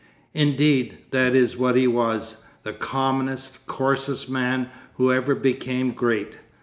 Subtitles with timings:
[0.33, 6.39] Indeed, that is what he was, the commonest, coarsest man, who ever became great.